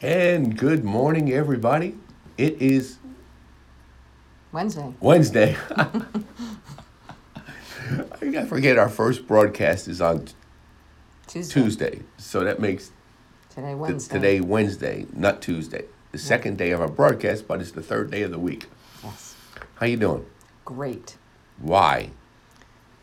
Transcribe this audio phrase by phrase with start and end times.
[0.00, 1.96] And good morning, everybody.
[2.36, 2.98] It is
[4.52, 4.94] Wednesday.
[5.00, 5.56] Wednesday.
[8.20, 10.28] I forget our first broadcast is on
[11.26, 11.52] Tuesday.
[11.60, 12.92] Tuesday, so that makes
[13.50, 14.14] Today, Wednesday.
[14.14, 15.86] today Wednesday, not Tuesday.
[16.12, 18.66] The second day of our broadcast, but it's the third day of the week.
[19.02, 19.34] Yes.
[19.74, 20.24] How you doing?
[20.64, 21.16] Great.
[21.58, 22.10] Why?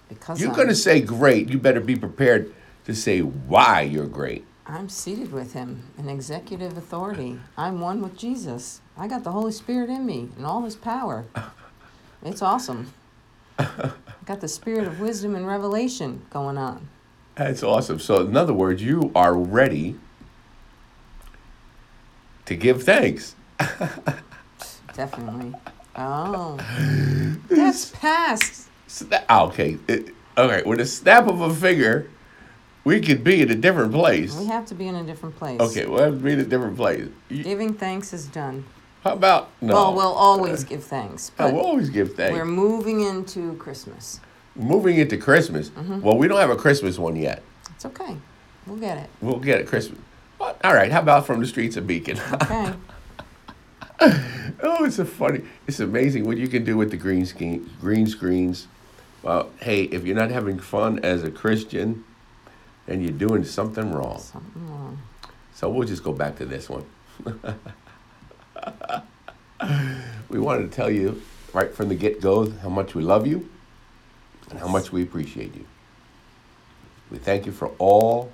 [0.08, 1.50] Because You're I'm, gonna say great.
[1.50, 2.54] You better be prepared
[2.86, 4.46] to say why you're great.
[4.68, 7.40] I'm seated with him in executive authority.
[7.56, 8.82] I'm one with Jesus.
[8.98, 11.26] I got the Holy Spirit in me and all his power.
[12.24, 12.92] It's awesome.
[13.60, 13.92] I
[14.26, 16.88] got the spirit of wisdom and revelation going on.
[17.36, 18.00] That's awesome.
[18.00, 20.00] So, in other words, you are ready
[22.46, 23.36] to give thanks.
[24.94, 25.54] Definitely.
[25.96, 26.58] Oh.
[27.50, 28.70] That's past.
[29.30, 29.78] Okay.
[29.88, 30.64] It, okay.
[30.66, 32.10] With a snap of a finger,
[32.86, 34.38] we could be in a different place.
[34.38, 35.60] We have to be in a different place.
[35.60, 37.08] Okay, we'll have to be in a different place.
[37.30, 38.64] You- Giving thanks is done.
[39.04, 39.74] How about no?
[39.74, 42.34] Well, we'll always give thanks, but we'll always give thanks.
[42.34, 44.20] we're moving into Christmas.
[44.56, 45.70] Moving into Christmas.
[45.70, 46.02] Mm-hmm.
[46.02, 47.44] Well, we don't have a Christmas one yet.
[47.76, 48.18] It's okay.
[48.66, 49.10] We'll get it.
[49.22, 50.00] We'll get it Christmas.
[50.40, 50.92] But, all right.
[50.92, 52.20] How about from the streets of Beacon?
[52.34, 52.74] Okay.
[54.64, 55.42] oh, it's a funny.
[55.68, 58.68] It's amazing what you can do with the green screen, green screens.
[59.22, 62.04] Well, hey, if you're not having fun as a Christian,
[62.86, 64.20] then you're doing something wrong.
[64.20, 65.00] Something wrong.
[65.54, 66.86] So we'll just go back to this one.
[70.30, 71.22] we wanted to tell you
[71.54, 73.50] right from the get go how much we love you
[74.50, 75.66] and how much we appreciate you.
[77.10, 78.32] We thank you for all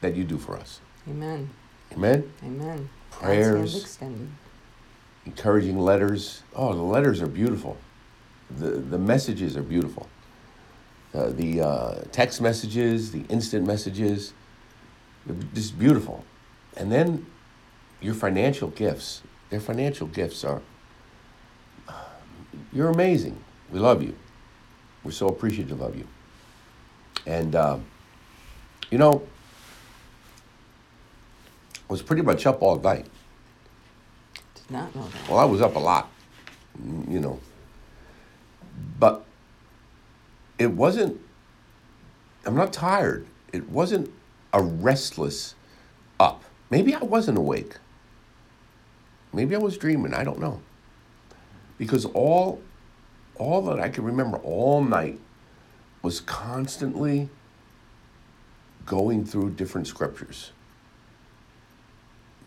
[0.00, 0.80] that you do for us.
[1.08, 1.50] Amen.
[1.92, 2.32] Amen.
[2.42, 2.88] Amen.
[3.10, 3.98] Prayers.
[5.26, 6.42] Encouraging letters.
[6.54, 7.76] Oh, the letters are beautiful.
[8.58, 10.08] The, the messages are beautiful.
[11.14, 14.34] Uh, the uh, text messages, the instant messages,
[15.54, 16.24] just beautiful.
[16.76, 17.26] And then
[18.00, 19.22] your financial gifts.
[19.50, 20.60] Their financial gifts are,
[22.72, 23.42] you're amazing.
[23.70, 24.14] We love you.
[25.02, 26.06] We're so appreciative of you.
[27.26, 27.78] And, uh,
[28.90, 29.26] you know,
[31.74, 33.06] I was pretty much up all night.
[34.54, 35.28] Did not know that.
[35.28, 36.10] Well, I was up a lot,
[37.08, 37.40] you know.
[40.58, 41.20] It wasn't,
[42.44, 43.26] I'm not tired.
[43.52, 44.10] It wasn't
[44.52, 45.54] a restless
[46.18, 46.42] up.
[46.70, 47.76] Maybe I wasn't awake.
[49.32, 50.14] Maybe I was dreaming.
[50.14, 50.60] I don't know.
[51.76, 52.60] Because all,
[53.36, 55.20] all that I could remember all night
[56.02, 57.28] was constantly
[58.86, 60.52] going through different scriptures.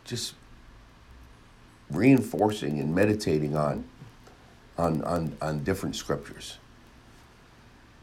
[0.04, 0.34] Just
[1.92, 3.86] reinforcing and meditating on
[4.78, 6.58] on on on different scriptures.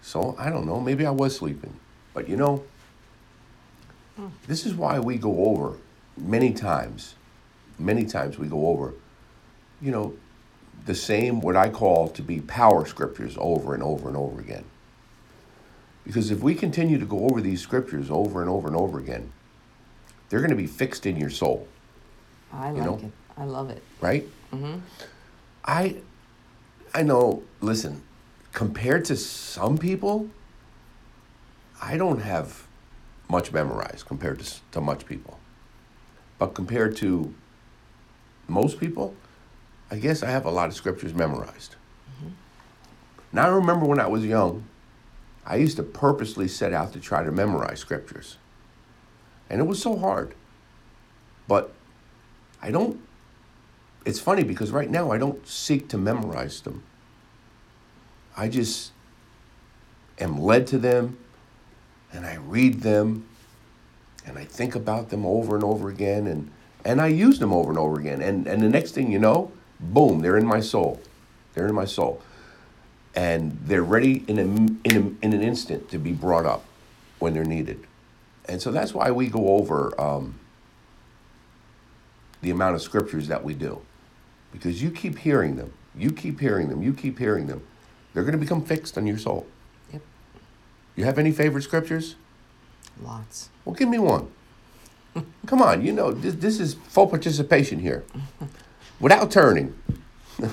[0.08, 1.78] So I don't know, maybe I was sleeping.
[2.14, 2.64] But you know,
[4.46, 5.76] this is why we go over
[6.16, 7.14] many times,
[7.78, 8.94] many times we go over,
[9.82, 10.14] you know,
[10.86, 14.64] the same what I call to be power scriptures over and over and over again.
[16.04, 19.30] Because if we continue to go over these scriptures over and over and over again,
[20.30, 21.68] they're going to be fixed in your soul
[22.50, 22.96] I like know?
[22.96, 23.12] it.
[23.36, 23.82] I love it.
[24.00, 24.26] right?
[24.54, 24.78] Mm-hmm.
[25.66, 25.96] I,
[26.94, 27.42] I know.
[27.60, 28.00] Listen,
[28.52, 30.28] compared to some people,
[31.80, 32.66] I don't have
[33.28, 35.38] much memorized compared to to much people,
[36.38, 37.34] but compared to
[38.46, 39.14] most people,
[39.90, 41.76] I guess I have a lot of scriptures memorized.
[42.10, 42.30] Mm-hmm.
[43.32, 44.64] Now I remember when I was young,
[45.46, 48.38] I used to purposely set out to try to memorize scriptures,
[49.50, 50.34] and it was so hard.
[51.46, 51.72] But
[52.60, 53.00] I don't
[54.08, 56.82] it's funny because right now I don't seek to memorize them.
[58.38, 58.92] I just
[60.20, 61.18] am led to them
[62.12, 63.26] and I read them
[64.24, 66.48] and I think about them over and over again and,
[66.84, 68.22] and I use them over and over again.
[68.22, 69.50] And, and the next thing you know,
[69.80, 71.02] boom, they're in my soul.
[71.54, 72.22] They're in my soul.
[73.16, 76.64] And they're ready in, a, in, a, in an instant to be brought up
[77.18, 77.84] when they're needed.
[78.44, 80.38] And so that's why we go over um,
[82.40, 83.82] the amount of scriptures that we do
[84.52, 85.72] because you keep hearing them.
[85.96, 86.84] You keep hearing them.
[86.84, 87.66] You keep hearing them.
[88.18, 89.46] They're going to become fixed on your soul.
[89.92, 90.02] Yep.
[90.96, 92.16] You have any favorite scriptures?
[93.00, 93.48] Lots.
[93.64, 94.28] Well, give me one.
[95.46, 98.04] Come on, you know, this, this is full participation here
[98.98, 99.78] without turning.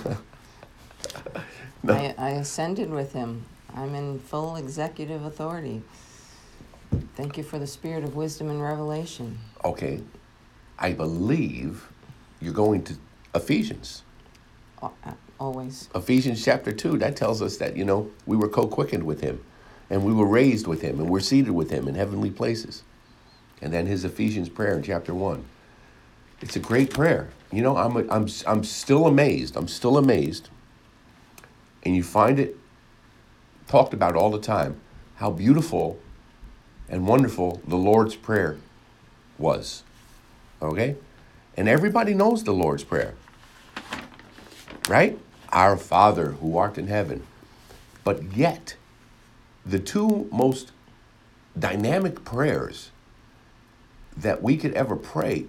[1.82, 1.94] No.
[1.94, 3.46] I, I ascended with him.
[3.76, 5.84] I'm in full executive authority.
[7.16, 9.38] Thank you for the spirit of wisdom and revelation.
[9.64, 10.02] Okay,
[10.80, 11.88] I believe
[12.42, 12.96] you're going to
[13.36, 14.02] Ephesians.
[14.82, 15.90] Al- uh, Always.
[15.94, 19.44] Ephesians chapter 2, that tells us that, you know, we were co quickened with him
[19.90, 22.84] and we were raised with him and we're seated with him in heavenly places.
[23.62, 25.44] And then his Ephesians prayer in chapter 1.
[26.42, 27.30] It's a great prayer.
[27.52, 29.56] You know, I'm, I'm, I'm still amazed.
[29.56, 30.50] I'm still amazed.
[31.84, 32.58] And you find it
[33.68, 34.80] talked about all the time
[35.16, 36.00] how beautiful
[36.90, 38.58] and wonderful the Lord's Prayer
[39.38, 39.84] was.
[40.62, 40.96] Okay?
[41.58, 43.16] And everybody knows the Lord's Prayer.
[44.90, 45.18] Right?
[45.56, 47.26] Our Father who art in heaven.
[48.04, 48.76] But yet,
[49.66, 50.74] the two most
[51.58, 52.92] dynamic prayers
[54.18, 55.46] that we could ever pray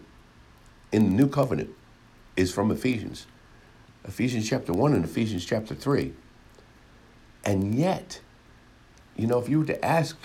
[0.92, 1.70] in the new covenant
[2.36, 3.26] is from Ephesians.
[4.04, 6.12] Ephesians chapter 1 and Ephesians chapter 3.
[7.44, 8.20] And yet,
[9.16, 10.16] you know, if you were to ask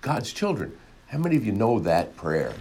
[0.00, 0.76] God's children,
[1.08, 2.54] how many of you know that prayer?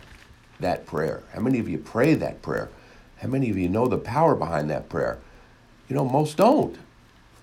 [0.60, 1.24] That prayer.
[1.34, 2.70] How many of you pray that prayer?
[3.18, 5.20] How many of you know the power behind that prayer?
[5.88, 6.78] You know, most don't.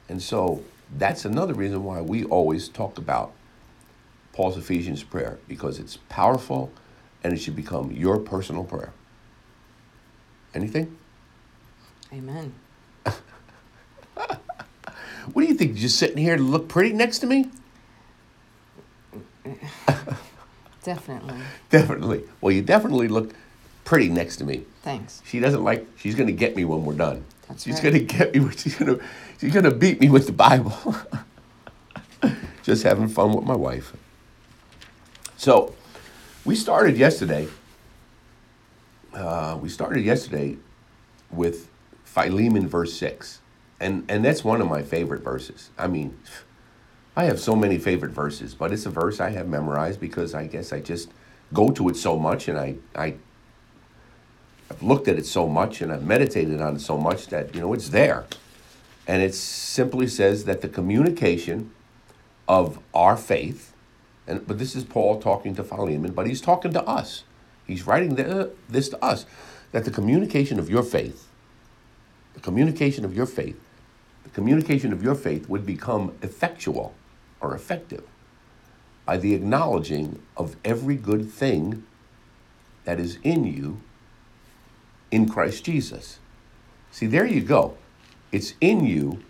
[0.09, 0.63] And so
[0.97, 3.33] that's another reason why we always talk about
[4.33, 6.73] Paul's Ephesians prayer, because it's powerful
[7.23, 8.93] and it should become your personal prayer.
[10.55, 10.97] Anything?
[12.13, 12.53] Amen.
[14.15, 14.39] what
[15.37, 15.77] do you think?
[15.77, 17.51] Just sitting here to look pretty next to me?
[20.83, 21.37] Definitely.
[21.71, 22.25] definitely.
[22.41, 23.35] Well, you definitely look
[23.85, 24.65] pretty next to me.
[24.83, 25.23] Thanks.
[25.25, 25.87] She doesn't like.
[25.97, 27.25] She's going to get me when we're done.
[27.49, 27.83] That's she's right.
[27.85, 28.41] going to get me.
[28.41, 29.01] with- She's to.
[29.41, 30.77] She's to beat me with the Bible.
[32.63, 33.93] Just having fun with my wife.
[35.37, 35.75] So,
[36.45, 37.49] we started yesterday.
[39.13, 40.57] Uh, we started yesterday
[41.31, 41.69] with
[42.05, 43.41] Philemon verse six,
[43.81, 45.71] and and that's one of my favorite verses.
[45.77, 46.17] I mean,
[47.17, 50.47] I have so many favorite verses, but it's a verse I have memorized because I
[50.47, 51.11] guess I just
[51.53, 53.15] go to it so much, and I I
[54.73, 57.61] I've looked at it so much and I've meditated on it so much that you
[57.61, 58.25] know it's there,
[59.07, 61.73] and it simply says that the communication
[62.49, 63.75] of our faith,
[64.27, 67.25] and but this is Paul talking to Philemon, but he's talking to us.
[67.67, 69.27] He's writing the, this to us,
[69.73, 71.29] that the communication of your faith,
[72.33, 73.61] the communication of your faith,
[74.25, 76.95] the communication of your faith would become effectual
[77.43, 78.05] or effective
[79.05, 81.85] by the acknowledging of every good thing
[82.85, 83.83] that is in you
[85.13, 86.19] in Christ Jesus.
[86.91, 87.77] See, there you go.
[88.33, 89.23] It's in you,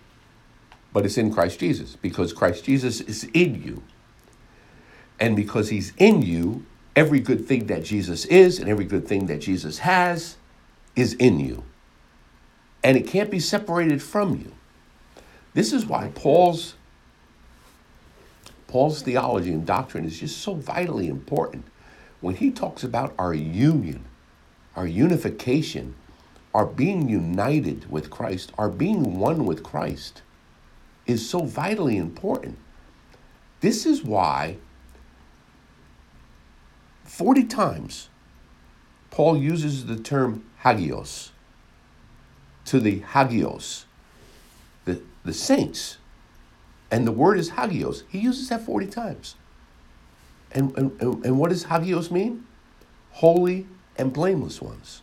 [0.92, 3.82] but it's in Christ Jesus because Christ Jesus is in you.
[5.20, 6.64] And because he's in you,
[6.96, 10.36] every good thing that Jesus is and every good thing that Jesus has
[10.96, 11.64] is in you.
[12.82, 14.52] And it can't be separated from you.
[15.54, 16.74] This is why Paul's
[18.66, 21.66] Paul's theology and doctrine is just so vitally important.
[22.20, 24.04] When he talks about our union,
[24.76, 25.94] our unification,
[26.54, 30.22] our being united with Christ, our being one with Christ,
[31.06, 32.58] is so vitally important.
[33.60, 34.56] This is why
[37.04, 38.08] 40 times
[39.10, 41.30] Paul uses the term hagios
[42.64, 43.84] to the hagios,
[44.84, 45.98] the, the saints.
[46.90, 48.04] And the word is hagios.
[48.08, 49.36] He uses that 40 times.
[50.50, 52.44] And, and, and what does hagios mean?
[53.12, 53.66] Holy
[54.02, 55.00] and blameless ones.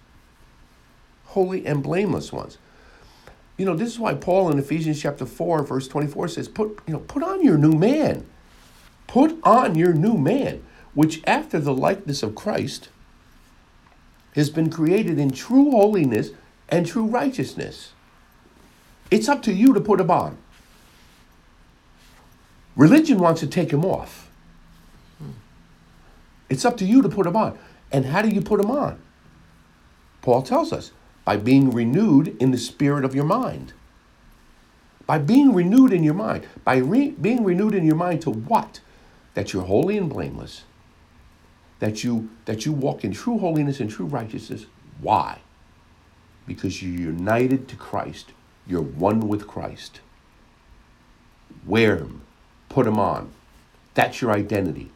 [1.28, 2.58] Holy and blameless ones.
[3.58, 6.94] You know, this is why Paul in Ephesians chapter 4, verse 24 says, put, you
[6.94, 8.26] know, put on your new man.
[9.08, 10.64] Put on your new man,
[10.94, 12.90] which after the likeness of Christ
[14.36, 16.30] has been created in true holiness
[16.68, 17.94] and true righteousness.
[19.10, 20.38] It's up to you to put him on.
[22.76, 24.30] Religion wants to take him off.
[26.50, 27.58] It's up to you to put him on.
[27.92, 29.02] And how do you put them on?
[30.22, 30.92] Paul tells us
[31.26, 33.74] by being renewed in the spirit of your mind.
[35.06, 36.48] By being renewed in your mind.
[36.64, 38.82] By re- being renewed in your mind to what?
[39.36, 40.64] That you're holy and blameless.
[41.80, 44.66] That you that you walk in true holiness and true righteousness.
[45.02, 45.40] Why?
[46.48, 48.34] Because you're united to Christ.
[48.68, 50.02] You're one with Christ.
[51.66, 52.22] Wear him.
[52.70, 53.32] Put him on.
[53.96, 54.92] That's your identity.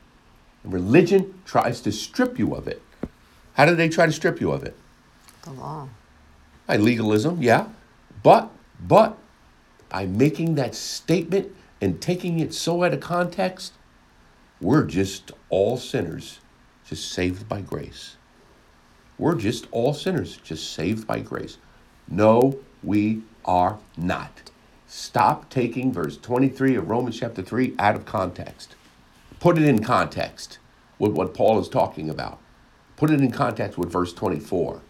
[0.64, 2.82] Religion tries to strip you of it.
[3.54, 4.76] How do they try to strip you of it?
[5.44, 5.90] The law.
[6.68, 7.68] By legalism, yeah.
[8.24, 9.18] But, but,
[9.90, 13.74] by making that statement and taking it so out of context,
[14.62, 16.40] we're just all sinners,
[16.88, 18.16] just saved by grace.
[19.18, 21.58] We're just all sinners, just saved by grace.
[22.08, 24.50] No, we are not.
[24.88, 28.76] Stop taking verse 23 of Romans chapter 3 out of context.
[29.44, 30.58] Put it in context
[30.98, 32.40] with what Paul is talking about.
[32.96, 34.82] Put it in context with verse 24.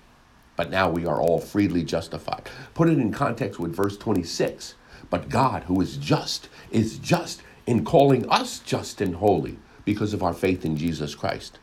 [0.56, 2.48] But now we are all freely justified.
[2.76, 4.76] Put it in context with verse 26.
[5.10, 10.22] But God, who is just, is just in calling us just and holy because of
[10.22, 11.58] our faith in Jesus Christ.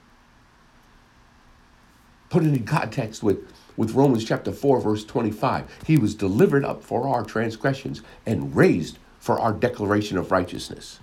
[2.29, 3.39] Put it in context with,
[3.77, 5.85] with Romans chapter 4, verse 25.
[5.87, 10.99] He was delivered up for our transgressions and raised for our declaration of righteousness.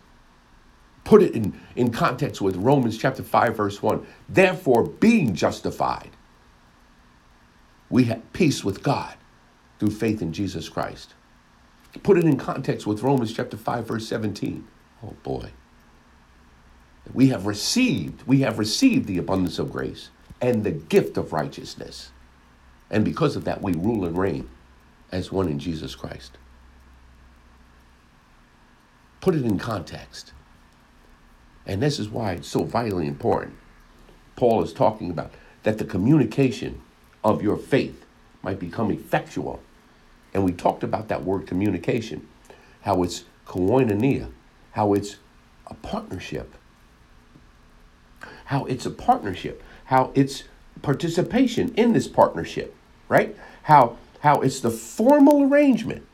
[1.08, 4.06] Put it in, in context with Romans chapter 5, verse 1.
[4.28, 6.10] Therefore, being justified,
[7.90, 9.16] we have peace with God
[9.80, 11.14] through faith in Jesus Christ.
[12.04, 14.68] Put it in context with Romans chapter 5, verse 17.
[15.02, 15.52] Oh boy.
[17.14, 20.10] We have received, we have received the abundance of grace
[20.42, 22.12] and the gift of righteousness.
[22.92, 24.50] And because of that, we rule and reign
[25.14, 26.38] as one in Jesus Christ.
[29.22, 30.34] Put it in context.
[31.68, 33.56] And this is why it's so vitally important.
[34.36, 35.32] Paul is talking about
[35.64, 36.82] that the communication
[37.24, 38.04] of your faith
[38.42, 39.62] might become effectual.
[40.34, 42.28] And we talked about that word communication,
[42.82, 44.32] how it's koinonia,
[44.72, 45.18] how it's
[45.68, 46.56] a partnership,
[48.46, 50.44] how it's a partnership how it's
[50.82, 52.76] participation in this partnership,
[53.08, 53.36] right?
[53.64, 56.06] How how it's the formal arrangement.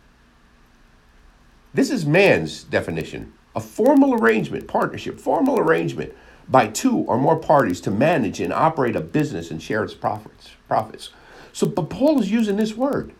[1.74, 3.33] This is man's definition.
[3.55, 6.13] A formal arrangement, partnership, formal arrangement
[6.50, 10.51] by two or more parties to manage and operate a business and share its profits.
[10.67, 11.12] Profits.
[11.51, 13.13] So, but Paul is using this word,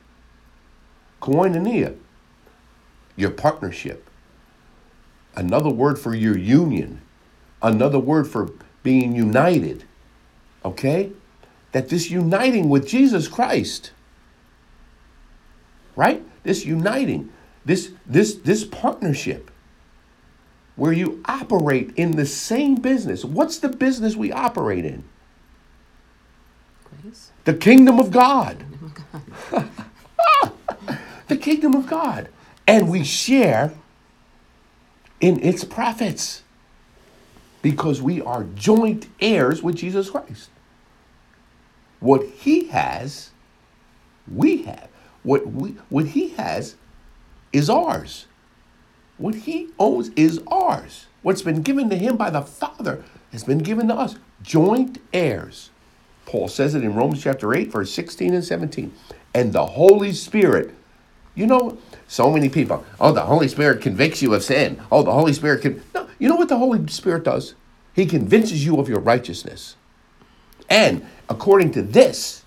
[1.22, 1.96] koinonia,
[3.16, 4.10] your partnership.
[5.36, 7.02] Another word for your union.
[7.62, 8.50] Another word for
[8.82, 9.86] being united
[10.66, 11.12] okay?
[11.72, 13.92] That this uniting with Jesus Christ,
[15.96, 16.24] right?
[16.44, 17.32] This uniting,
[17.66, 19.50] this this this partnership
[20.76, 23.26] where you operate in the same business.
[23.26, 25.04] What's the business we operate in?
[27.04, 27.32] Grace.
[27.46, 28.64] The kingdom of God.
[31.28, 32.30] the kingdom of God.
[32.68, 33.74] And we share
[35.22, 36.44] in its profits
[37.62, 40.50] because we are joint heirs with Jesus Christ.
[42.00, 43.32] What he has,
[44.32, 44.90] we have.
[45.24, 46.76] What we what he has
[47.54, 48.28] is ours.
[49.24, 51.06] What he owns is ours.
[51.22, 54.18] What's been given to him by the Father has been given to us.
[54.42, 55.70] Joint heirs.
[56.26, 58.94] Paul says it in Romans chapter 8, verse 16 and 17.
[59.34, 60.76] And the Holy Spirit,
[61.36, 64.82] you know, so many people, oh, the Holy Spirit convicts you of sin.
[64.92, 65.82] Oh, the Holy Spirit can.
[65.96, 67.56] No, you know what the Holy Spirit does?
[67.94, 69.78] He convinces you of your righteousness.
[70.70, 72.44] And according to this,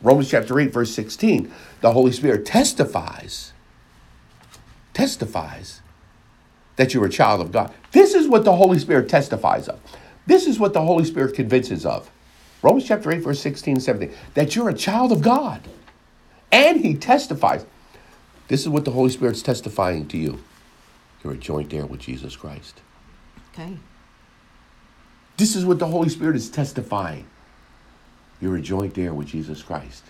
[0.00, 3.52] Romans chapter 8, verse 16, the Holy Spirit testifies,
[4.94, 5.81] testifies
[6.76, 7.72] that you're a child of God.
[7.92, 9.80] This is what the Holy Spirit testifies of.
[10.26, 12.10] This is what the Holy Spirit convinces of.
[12.62, 15.62] Romans chapter 8, verse 16 and 17, that you're a child of God.
[16.50, 17.66] And he testifies.
[18.48, 20.42] This is what the Holy Spirit's testifying to you.
[21.24, 22.80] You're a joint heir with Jesus Christ.
[23.52, 23.76] Okay.
[25.36, 27.26] This is what the Holy Spirit is testifying.
[28.40, 30.04] You're a joint heir with Jesus Christ.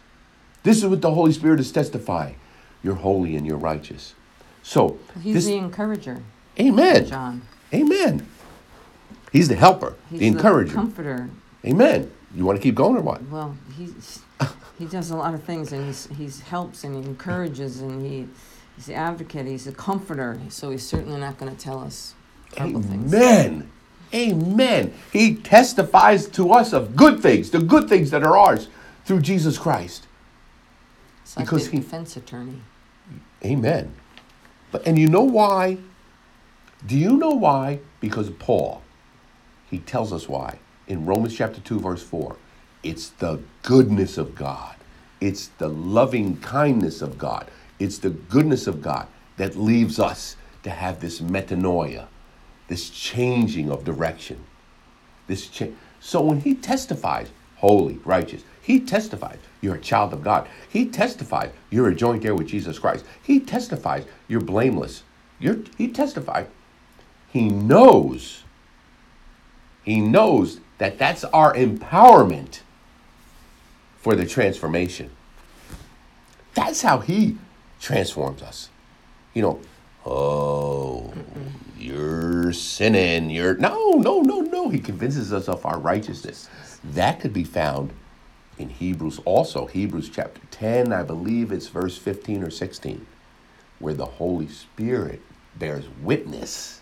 [0.62, 2.36] This is what the Holy Spirit is testifying.
[2.82, 4.14] You're holy and you're righteous.
[4.62, 6.22] So he's this, the encourager.
[6.58, 7.06] Amen.
[7.06, 7.42] John.
[7.72, 8.26] Amen.
[9.32, 11.30] He's the helper, he's the encourager, the comforter.
[11.64, 12.10] Amen.
[12.34, 13.22] You want to keep going or what?
[13.28, 14.20] Well, he's
[14.78, 18.28] he does a lot of things, and he's he's helps and he encourages, and he
[18.76, 19.46] he's the advocate.
[19.46, 20.38] He's the comforter.
[20.48, 22.14] So he's certainly not going to tell us
[22.60, 22.82] Amen.
[22.82, 23.64] Things.
[24.14, 24.92] Amen.
[25.12, 28.68] He testifies to us of good things, the good things that are ours
[29.06, 30.06] through Jesus Christ.
[31.22, 32.60] It's like because he, defense attorney.
[33.44, 33.94] Amen.
[34.70, 35.78] But and you know why?
[36.86, 37.80] Do you know why?
[38.00, 38.82] Because Paul,
[39.70, 40.58] he tells us why
[40.88, 42.36] in Romans chapter 2, verse 4.
[42.82, 44.76] It's the goodness of God.
[45.20, 47.48] It's the loving kindness of God.
[47.78, 49.06] It's the goodness of God
[49.38, 52.06] that leaves us to have this metanoia,
[52.68, 54.44] this changing of direction.
[55.28, 55.68] This cha-
[56.00, 60.48] so when he testifies, holy, righteous, he testifies you're a child of God.
[60.68, 63.04] He testifies you're a joint heir with Jesus Christ.
[63.22, 65.04] He testifies you're blameless.
[65.40, 66.46] You're, he testifies
[67.32, 68.42] he knows.
[69.84, 72.60] He knows that that's our empowerment
[73.96, 75.10] for the transformation.
[76.54, 77.38] That's how he
[77.80, 78.68] transforms us.
[79.32, 79.60] You know,
[80.04, 81.12] oh,
[81.78, 83.30] you're sinning.
[83.30, 84.68] You're no, no, no, no.
[84.68, 86.48] He convinces us of our righteousness.
[86.84, 87.92] That could be found
[88.58, 93.06] in Hebrews also, Hebrews chapter 10, I believe it's verse 15 or 16,
[93.78, 95.22] where the Holy Spirit
[95.56, 96.81] bears witness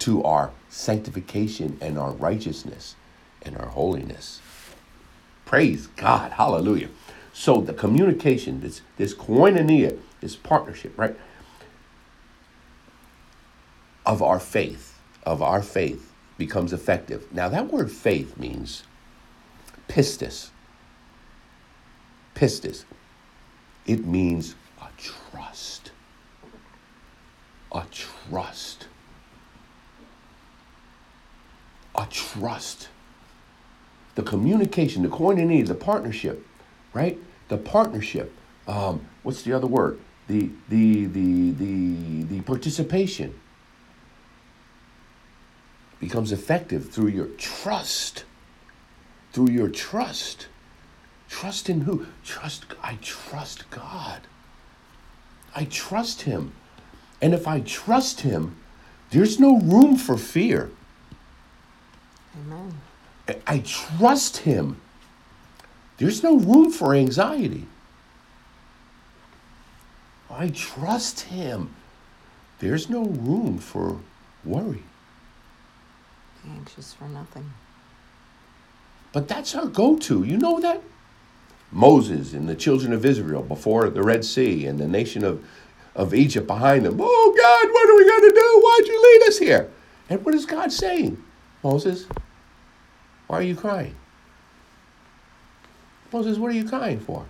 [0.00, 2.96] to our sanctification and our righteousness
[3.42, 4.40] and our holiness.
[5.46, 6.32] Praise God.
[6.32, 6.88] Hallelujah.
[7.32, 11.16] So the communication, this this koinonia, this partnership, right?
[14.10, 17.32] of our faith, of our faith becomes effective.
[17.32, 18.82] Now, that word faith means
[19.88, 20.50] pistis.
[22.34, 22.84] pistis.
[23.86, 25.92] It means a trust.
[27.72, 28.88] A trust.
[32.00, 32.88] A trust.
[34.14, 36.46] The communication, the koinonia, the partnership,
[36.94, 37.18] right?
[37.48, 38.32] The partnership.
[38.66, 40.00] Um, what's the other word?
[40.26, 43.38] The the the the the participation
[46.00, 48.24] becomes effective through your trust.
[49.34, 50.48] Through your trust.
[51.28, 52.06] Trust in who?
[52.24, 54.22] Trust I trust God.
[55.54, 56.54] I trust him.
[57.20, 58.56] And if I trust him,
[59.10, 60.70] there's no room for fear.
[62.36, 62.80] Amen.
[63.46, 64.80] I trust him.
[65.98, 67.66] There's no room for anxiety.
[70.30, 71.74] I trust him.
[72.60, 74.00] There's no room for
[74.44, 74.82] worry.
[76.44, 77.52] Be anxious for nothing.
[79.12, 80.24] But that's our go to.
[80.24, 80.80] You know that?
[81.72, 85.44] Moses and the children of Israel before the Red Sea and the nation of,
[85.94, 86.98] of Egypt behind them.
[87.00, 88.60] Oh, God, what are we going to do?
[88.62, 89.70] Why'd you lead us here?
[90.08, 91.22] And what is God saying?
[91.62, 92.06] Moses,
[93.26, 93.94] why are you crying?
[96.12, 97.24] Moses, what are you crying for?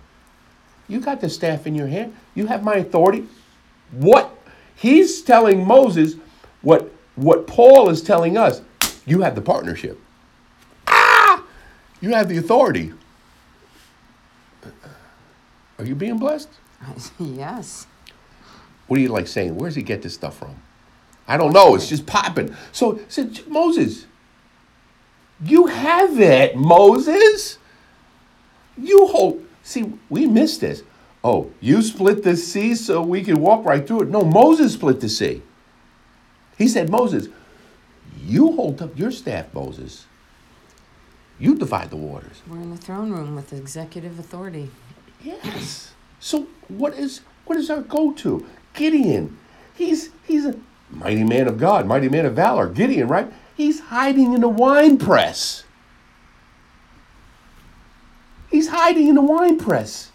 [0.87, 2.15] You got the staff in your hand.
[2.35, 3.27] You have my authority.
[3.91, 4.35] What?
[4.75, 6.15] He's telling Moses
[6.61, 8.61] what, what Paul is telling us.
[9.05, 9.99] You have the partnership.
[10.87, 11.43] Ah!
[12.01, 12.93] You have the authority.
[15.77, 16.49] Are you being blessed?
[17.19, 17.87] yes.
[18.87, 19.55] What are you like saying?
[19.55, 20.55] Where does he get this stuff from?
[21.27, 21.75] I don't know.
[21.75, 22.55] It's just popping.
[22.71, 24.05] So, said Moses,
[25.43, 27.57] you have it, Moses.
[28.77, 29.45] You hold.
[29.63, 30.83] See, we missed this.
[31.23, 34.09] Oh, you split the sea so we could walk right through it.
[34.09, 35.43] No, Moses split the sea.
[36.57, 37.27] He said, Moses,
[38.23, 40.05] you hold up your staff, Moses.
[41.39, 42.41] You divide the waters.
[42.47, 44.69] We're in the throne room with executive authority.
[45.23, 45.93] Yes.
[46.19, 48.45] So what is what is our go-to?
[48.73, 49.37] Gideon.
[49.73, 50.55] He's he's a
[50.91, 52.67] mighty man of God, mighty man of valor.
[52.67, 53.31] Gideon, right?
[53.61, 55.65] He's hiding in a wine press.
[58.49, 60.11] He's hiding in a wine press.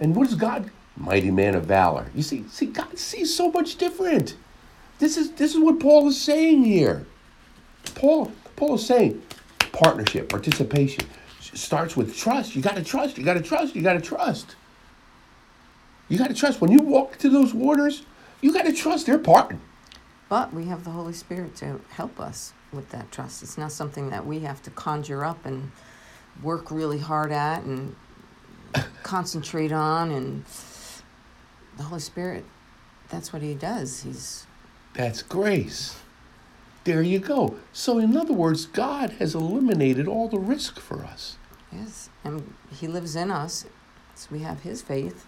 [0.00, 0.70] And what is God?
[0.96, 2.10] Mighty man of valor.
[2.14, 4.36] You see, see, God sees so much different.
[5.00, 7.04] This is this is what Paul is saying here.
[7.94, 9.20] Paul, Paul is saying
[9.70, 11.04] partnership, participation
[11.40, 12.56] starts with trust.
[12.56, 13.18] You got to trust.
[13.18, 13.76] You got to trust.
[13.76, 14.56] You got to trust.
[16.08, 16.62] You got to trust.
[16.62, 18.06] When you walk to those waters,
[18.40, 19.60] you got to trust their parting.
[20.30, 23.42] But we have the Holy Spirit to help us with that trust.
[23.42, 25.70] It's not something that we have to conjure up and
[26.42, 27.94] work really hard at and
[29.02, 30.10] concentrate on.
[30.10, 30.44] And
[31.76, 32.44] the Holy Spirit,
[33.08, 34.02] that's what He does.
[34.02, 34.46] He's
[34.94, 35.96] That's grace.
[36.84, 37.56] There you go.
[37.72, 41.36] So, in other words, God has eliminated all the risk for us.
[41.72, 43.66] yes, and He lives in us.
[44.14, 45.26] So we have His faith.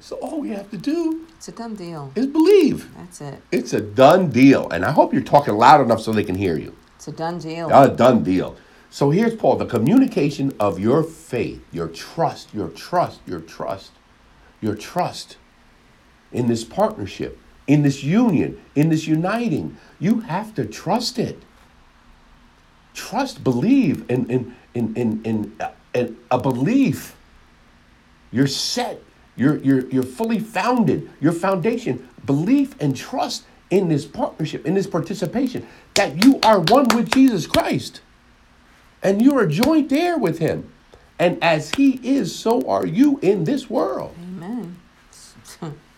[0.00, 2.10] So, all we have to do It's a done deal.
[2.14, 2.94] is believe.
[2.96, 3.42] That's it.
[3.52, 4.68] It's a done deal.
[4.70, 6.74] And I hope you're talking loud enough so they can hear you.
[6.96, 7.68] It's a done deal.
[7.70, 8.56] A done deal.
[8.88, 13.92] So, here's Paul the communication of your faith, your trust, your trust, your trust,
[14.60, 15.36] your trust
[16.32, 19.76] in this partnership, in this union, in this uniting.
[19.98, 21.42] You have to trust it.
[22.94, 27.16] Trust, believe in, in, in, in, in, uh, in a belief.
[28.32, 29.02] You're set.
[29.40, 31.08] You're, you're, you're fully founded.
[31.18, 36.88] Your foundation, belief and trust in this partnership, in this participation, that you are one
[36.94, 38.02] with Jesus Christ.
[39.02, 40.70] And you are joint heir with him.
[41.18, 44.14] And as he is, so are you in this world.
[44.20, 44.76] Amen.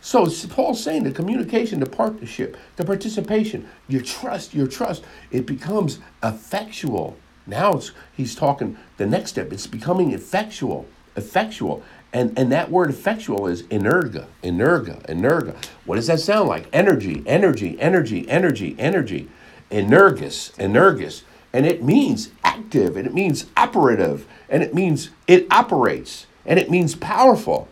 [0.00, 5.02] So Paul's saying the communication, the partnership, the participation, your trust, your trust,
[5.32, 7.16] it becomes effectual.
[7.48, 9.52] Now it's he's talking the next step.
[9.52, 11.82] It's becoming effectual, effectual.
[12.12, 15.56] And and that word effectual is energa, energa, energa.
[15.84, 16.68] What does that sound like?
[16.72, 19.28] Energy, energy, energy, energy, energy.
[19.70, 21.22] Energus, energus.
[21.54, 26.70] And it means active, and it means operative, and it means it operates, and it
[26.70, 27.68] means powerful.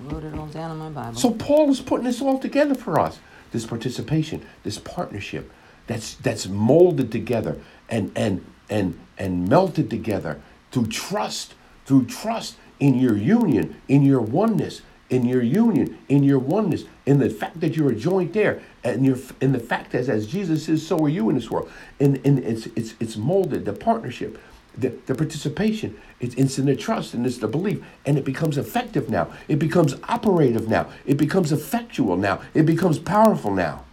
[0.00, 1.18] Wrote it all down in my Bible.
[1.18, 3.18] So Paul is putting this all together for us.
[3.52, 5.50] This participation, this partnership
[5.86, 7.58] that's that's molded together
[7.88, 11.54] and and and and melted together through trust,
[11.90, 17.18] through trust in your union, in your oneness, in your union, in your oneness, in
[17.18, 20.68] the fact that you're a joint there, and you're in the fact that as Jesus
[20.68, 21.68] is, so are you in this world.
[21.98, 24.38] And, and it's it's it's molded, the partnership,
[24.78, 28.56] the, the participation, it's, it's in the trust and it's the belief, and it becomes
[28.56, 29.26] effective now.
[29.48, 30.92] It becomes operative now.
[31.04, 32.40] It becomes effectual now.
[32.54, 33.84] It becomes powerful now.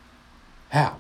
[0.70, 0.98] How?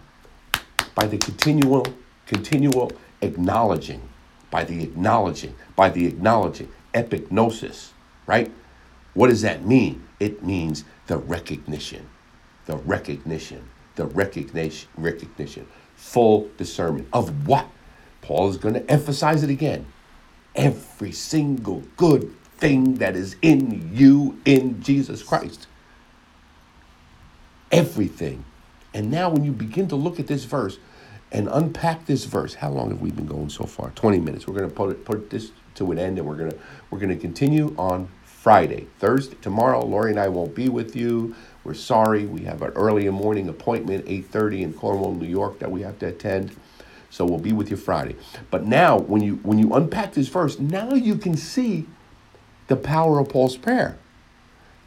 [0.95, 1.85] By the continual,
[2.25, 4.01] continual acknowledging,
[4.49, 7.91] by the acknowledging, by the acknowledging, epignosis,
[8.25, 8.51] right?
[9.13, 10.07] What does that mean?
[10.19, 12.07] It means the recognition,
[12.65, 17.67] the recognition, the recognition, recognition, full discernment of what?
[18.21, 19.85] Paul is going to emphasize it again.
[20.55, 25.67] Every single good thing that is in you in Jesus Christ.
[27.71, 28.43] Everything.
[28.93, 30.79] And now, when you begin to look at this verse
[31.31, 33.91] and unpack this verse, how long have we been going so far?
[33.91, 34.47] 20 minutes.
[34.47, 36.57] We're going to put, it, put this to an end and we're to,
[36.89, 38.87] we're to continue on Friday.
[38.99, 41.35] Thursday, tomorrow, Lori and I won't be with you.
[41.63, 42.25] We're sorry.
[42.25, 46.07] We have an early morning appointment, 8.30 in Cornwall, New York, that we have to
[46.07, 46.55] attend.
[47.09, 48.15] So we'll be with you Friday.
[48.51, 51.87] But now, when you when you unpack this verse, now you can see
[52.67, 53.97] the power of Paul's prayer.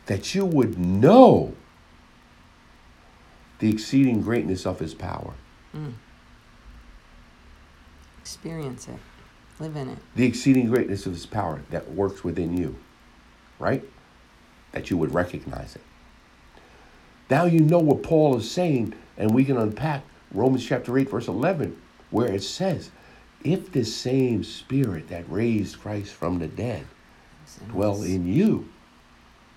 [0.06, 1.54] That you would know
[3.58, 5.34] the exceeding greatness of his power.
[5.74, 5.94] Mm.
[8.20, 8.98] Experience it.
[9.60, 9.98] Live in it.
[10.16, 12.76] The exceeding greatness of his power that works within you.
[13.58, 13.84] Right?
[14.72, 15.82] That you would recognize it.
[17.28, 21.28] Now you know what Paul is saying, and we can unpack Romans chapter 8, verse
[21.28, 22.90] 11, where it says,
[23.44, 26.86] If the same spirit that raised Christ from the dead
[27.68, 28.68] dwell in you,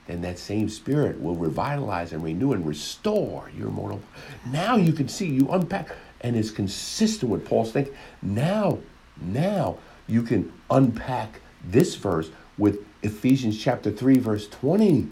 [0.08, 4.02] then that same spirit will revitalize and renew and restore your mortal.
[4.48, 7.94] Now you can see, you unpack, and it's consistent with Paul's thinking.
[8.22, 8.80] Now,
[9.22, 15.08] now you can unpack this verse with Ephesians chapter 3, verse 20,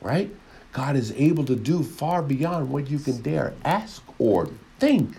[0.00, 0.30] right?
[0.72, 5.16] God is able to do far beyond what you can dare ask or think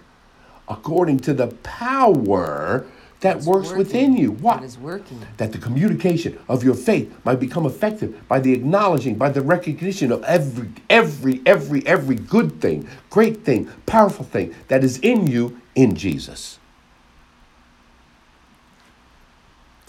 [0.70, 2.86] according to the power
[3.22, 3.78] that It's works working.
[3.80, 4.32] within you.
[4.34, 4.60] What?
[4.60, 5.20] That is working.
[5.38, 10.12] that the communication of your faith might become effective by the acknowledging, by the recognition
[10.12, 15.60] of every, every, every, every good thing, great thing, powerful thing that is in you
[15.74, 16.57] in Jesus.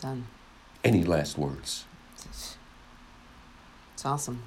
[0.00, 0.26] Done.
[0.84, 1.84] Any last words?
[3.94, 4.42] It's awesome.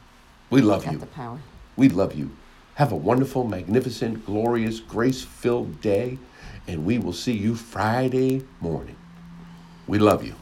[0.49, 0.97] We love you.
[0.97, 1.39] the power.
[1.75, 2.31] We love you.
[2.75, 6.17] Have a wonderful, magnificent, glorious, grace filled day,
[6.67, 8.95] and we will see you Friday morning.
[9.87, 10.35] We love you.